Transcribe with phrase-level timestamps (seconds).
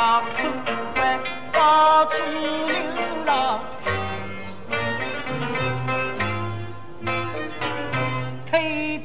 [0.00, 0.48] 家口
[0.96, 1.20] 外
[1.52, 2.14] 到处
[2.64, 3.60] 流浪。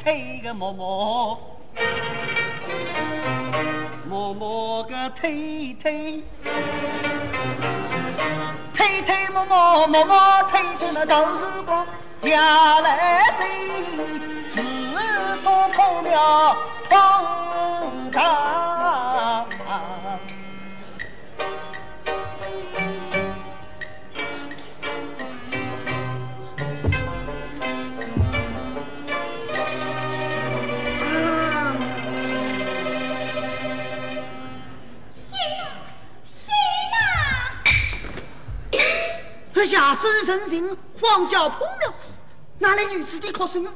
[0.02, 1.38] 推个摸摸，
[4.08, 6.24] 摸摸个推推，
[8.74, 11.86] 推推摸摸摸摸推着那豆时光，
[12.24, 13.44] 下来谁
[14.48, 14.62] 自
[15.44, 16.56] 送破庙
[16.90, 18.65] 放堂。
[39.76, 41.94] 下身神行，荒郊破庙，
[42.60, 43.74] 哪来女子的哭声啊？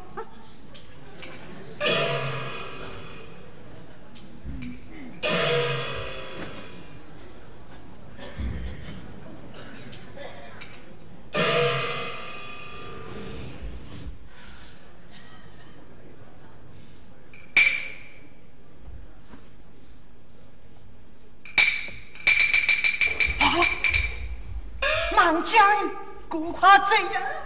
[27.02, 27.40] 你，是何人？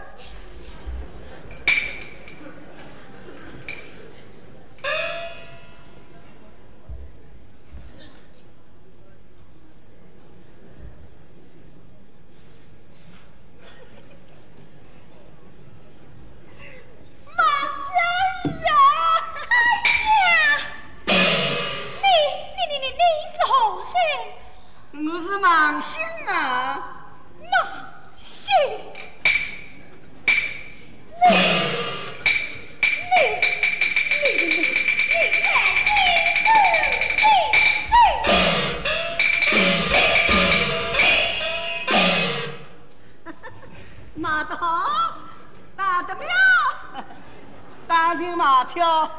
[24.96, 27.08] 我是忙心啊，
[27.40, 27.52] 忙
[28.16, 28.93] 心。
[48.44, 49.10] 孤夸怎样？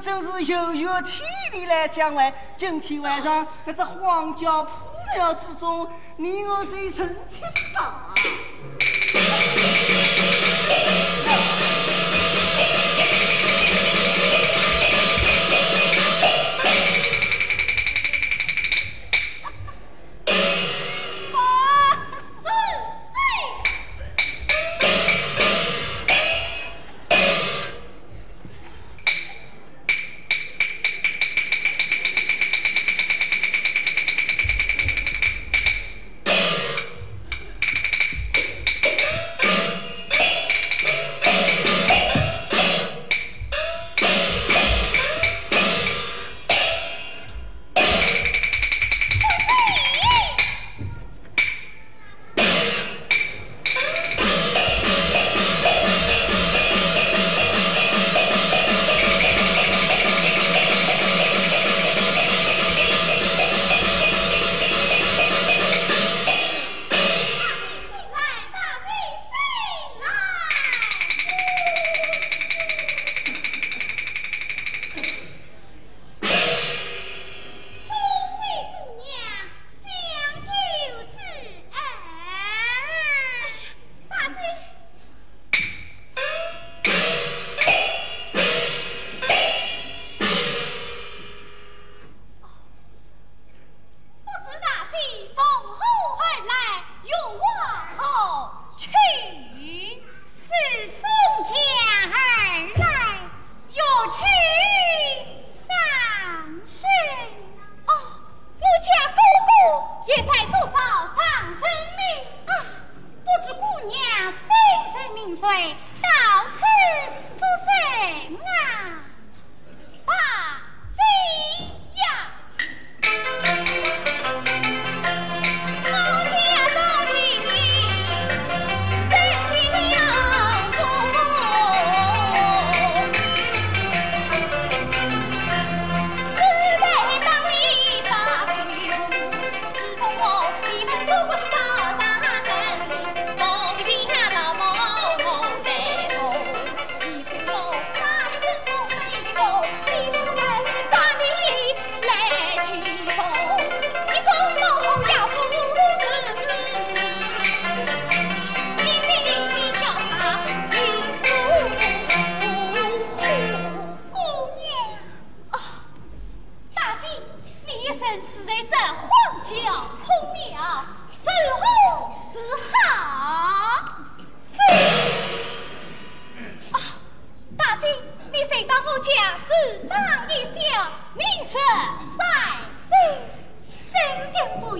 [0.00, 4.72] 真是有缘天地来相会，今天晚上在这荒郊破
[5.16, 7.42] 庙之中，你我谁成亲
[7.74, 8.09] 吧？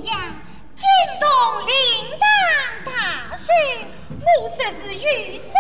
[0.03, 0.09] 惊
[1.21, 1.29] 动
[1.67, 3.47] 灵堂大圣
[4.43, 5.60] 我说是雨伞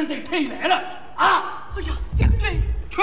[0.00, 0.76] 现在退来了？
[1.14, 1.68] 啊？
[1.76, 3.02] 哎呀将军去。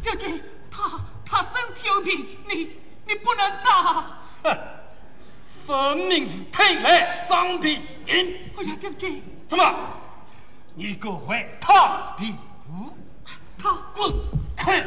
[0.00, 2.70] 将军他他身体有病你
[3.06, 4.06] 你不能打。
[5.66, 7.26] 分明是退来
[8.56, 9.74] 哎呀将军怎么？
[10.74, 11.18] 你给我
[13.58, 14.10] 他滚。
[14.56, 14.82] 开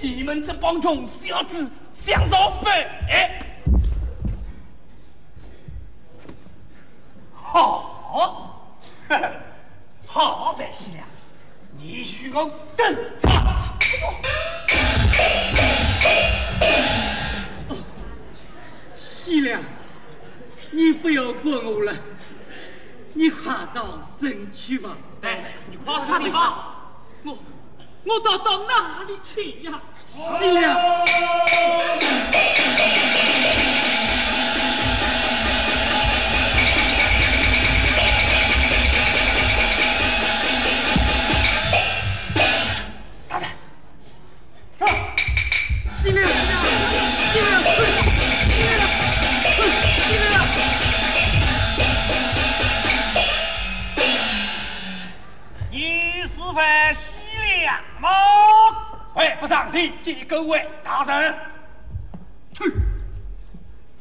[0.00, 2.84] 你们这帮穷小子想造反，
[7.34, 7.93] 好，
[10.06, 11.04] 好范西良，
[11.76, 13.58] 你许我登场。
[18.96, 19.60] 西凉，
[20.70, 21.92] 你不要管我了，
[23.14, 24.96] 你快到省去吧。
[25.20, 25.36] 对，
[25.68, 26.76] 你快什么吧？
[27.24, 27.36] 我
[28.04, 29.80] 我到到哪里去呀？
[30.06, 30.20] 西
[30.52, 30.78] 凉。
[46.04, 46.12] 你
[56.26, 57.16] 是范西
[57.62, 58.10] 凉吗？
[59.14, 61.34] 会不上心，见各位大人。
[62.52, 62.70] 去，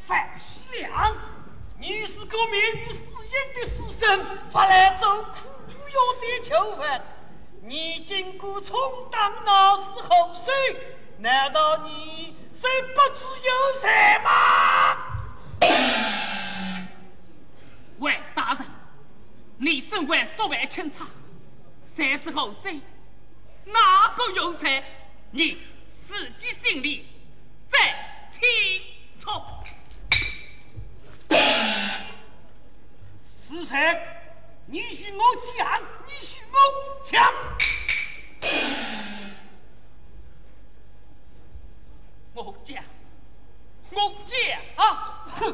[0.05, 1.15] 范西良，
[1.79, 2.61] 你是个名
[2.91, 2.99] 死
[3.31, 5.47] 人的死神，发来做苦
[5.87, 7.01] 药的囚犯。
[7.61, 8.77] 你经过充
[9.09, 10.51] 当那时候谁？
[11.23, 14.97] 难道你谁不知有谁吗？
[17.99, 18.65] 喂，大人，
[19.57, 21.07] 你身为督办钦差，
[21.95, 22.81] 谁是后生？
[23.63, 24.83] 哪个有才？
[25.31, 27.07] 你自己心里
[27.69, 28.41] 再清
[29.17, 29.31] 楚。
[33.25, 33.97] 是谁？
[34.65, 35.23] 你许我
[35.57, 36.57] 讲，你许我
[37.01, 37.33] 讲。
[42.35, 42.83] 我讲，
[43.91, 44.39] 我讲
[44.75, 45.23] 啊！
[45.27, 45.53] 哼！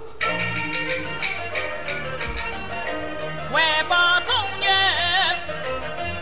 [3.51, 4.69] 万把中人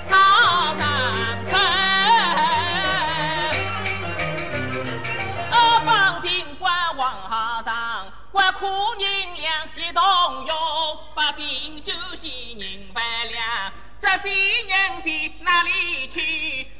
[0.09, 1.55] 上上阵。
[8.59, 8.65] 苦
[8.97, 10.01] 人两激动
[10.47, 10.57] 用，
[11.13, 16.67] 百姓救济人万两，这些人在哪里去？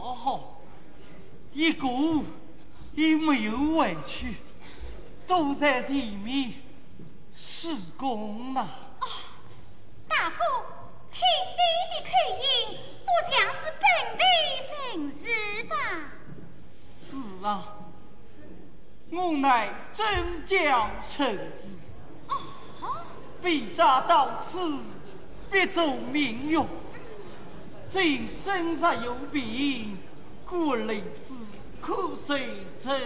[0.00, 0.60] 好，
[1.52, 1.86] 一个
[2.94, 4.36] 也没有回去，
[5.26, 6.54] 都在前面
[7.34, 8.68] 施工呢。
[10.08, 10.36] 大哥，
[11.12, 11.20] 听
[11.54, 11.60] 你
[11.94, 13.86] 的口音，不像是本
[14.18, 14.22] 地
[14.72, 15.74] 人士吧？
[17.10, 17.48] 是啊，
[19.10, 21.78] 我乃镇江城士。
[22.28, 22.32] 哦，
[23.40, 24.80] 被扎到此，
[25.50, 26.66] 必走命运。
[27.90, 29.96] 今身上有病，
[30.44, 31.34] 故来此
[31.80, 33.00] 苦水真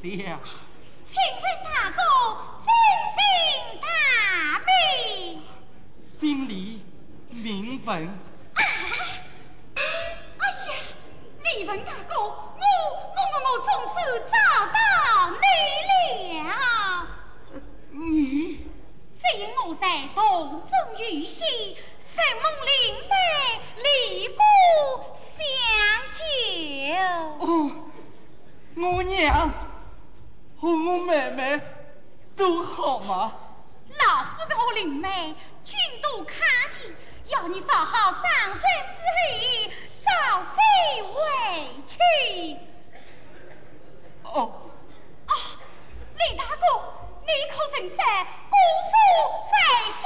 [0.00, 0.38] 相？
[1.04, 2.00] 请问大哥，
[2.62, 2.70] 真
[3.16, 3.20] 姓
[3.80, 3.88] 大
[4.60, 5.42] 名？
[6.20, 6.82] 姓李，
[7.30, 8.08] 名文。
[8.54, 8.60] 哎
[10.68, 10.72] 呀，
[11.42, 13.96] 李文大哥，我我我我总算
[14.30, 14.34] 找
[14.72, 14.76] 到
[15.32, 15.44] 你
[16.42, 16.50] 了。
[17.90, 18.68] 你？
[19.20, 20.70] 只因我在洞中
[21.04, 21.44] 遇险。
[22.14, 23.14] 神梦灵妹
[23.76, 24.42] 离故
[25.16, 25.32] 相
[26.12, 26.20] 救。
[27.38, 27.46] 哦，
[28.76, 29.50] 我娘
[30.60, 31.58] 和我妹妹
[32.36, 33.32] 都好吗？
[33.88, 35.34] 老夫人和灵妹
[35.64, 36.36] 均都康
[36.70, 36.82] 健，
[37.28, 38.22] 要你烧好上
[38.54, 38.60] 身之
[39.16, 39.72] 后，
[40.04, 40.56] 早些
[41.02, 41.16] 回
[41.86, 41.96] 去。
[44.24, 44.52] 哦。
[45.28, 45.32] 啊，
[46.18, 46.62] 李大哥，
[47.22, 48.04] 你可曾在
[48.50, 48.54] 姑
[48.90, 48.92] 苏
[49.48, 49.54] 费
[49.90, 50.02] 心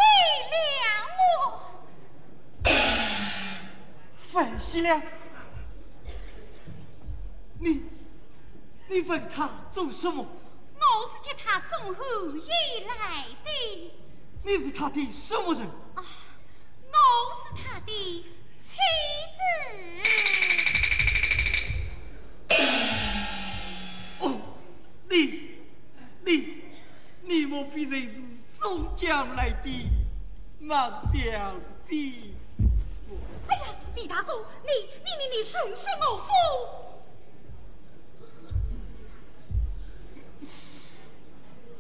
[0.52, 0.54] 了
[1.18, 1.20] 我？
[4.32, 5.02] 范西良，
[7.58, 7.82] 你
[8.88, 10.26] 你问他做什么？
[10.78, 12.02] 我是接他送后
[12.36, 12.48] 衣
[12.86, 13.92] 来的。
[14.44, 15.62] 你是他的什么人？
[15.94, 16.04] 啊，
[16.92, 16.94] 我
[17.42, 18.24] 是他的
[18.68, 18.76] 妻
[19.36, 19.40] 子。
[24.20, 24.40] 哦，
[25.08, 25.14] 你
[26.24, 26.62] 你
[27.22, 28.12] 你莫非是
[28.60, 29.90] 宋江来的
[30.60, 31.54] 马小
[31.88, 32.35] 姐？
[33.48, 34.32] 哎呀，李大哥，
[34.64, 34.70] 你
[35.04, 36.28] 你你你顺势我夫，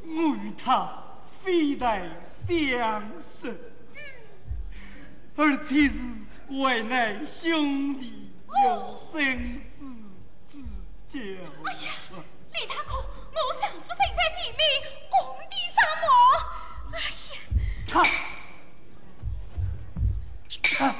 [0.04, 1.02] 我与他
[1.42, 2.08] 非但
[2.46, 3.10] 相
[3.40, 3.72] 识，
[5.36, 5.94] 而且是
[6.48, 8.30] 为难兄弟，
[8.64, 9.84] 有生死
[10.48, 10.62] 之
[11.08, 11.18] 交。
[11.64, 11.92] 哎呀，
[12.52, 14.62] 李大哥，我丈夫身在前面，
[15.10, 15.14] 共
[15.50, 16.04] 敌三魔。
[16.92, 16.94] 哎
[17.34, 17.36] 呀，
[17.86, 17.90] 他
[20.62, 20.70] 他。
[20.78, 20.94] 他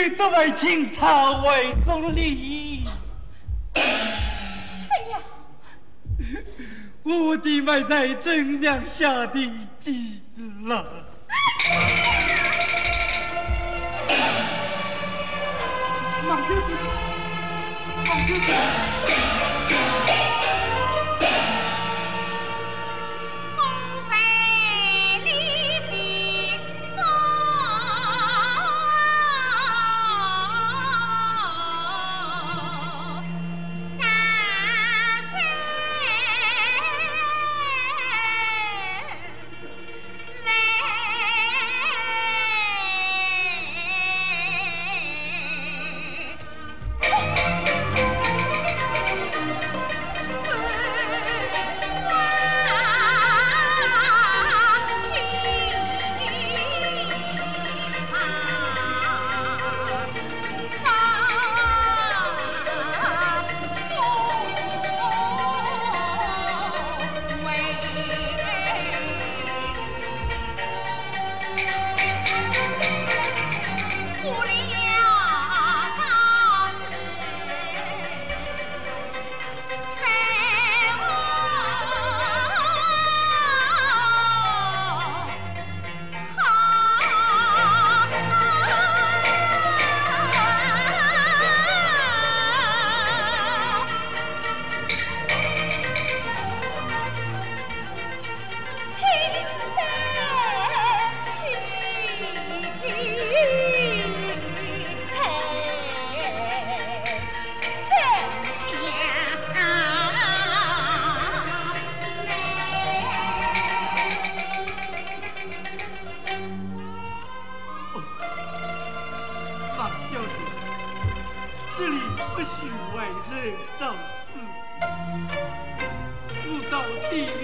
[0.00, 2.86] 必得为清朝为总理。
[3.74, 3.82] 怎
[5.10, 5.20] 样？
[7.02, 10.22] 我的妹在正阳下的急
[10.64, 10.86] 了。
[16.26, 16.72] 马小姐，
[18.06, 19.19] 马小姐。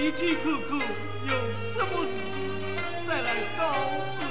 [0.06, 1.34] 你去看看有
[1.74, 2.12] 什么事，
[3.08, 3.28] 再来
[3.58, 3.60] 告
[4.14, 4.25] 诉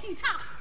[0.00, 0.59] 夫的